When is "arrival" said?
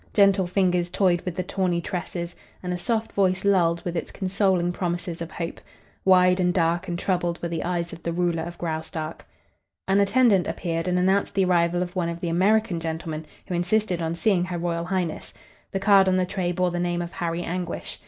11.45-11.83